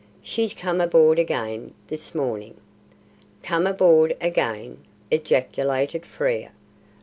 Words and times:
"She's 0.23 0.55
come 0.55 0.81
aboard 0.81 1.19
again 1.19 1.75
this 1.85 2.15
morning." 2.15 2.55
"Come 3.43 3.67
aboard 3.67 4.17
again!" 4.19 4.79
ejaculated 5.11 6.07
Frere. 6.07 6.49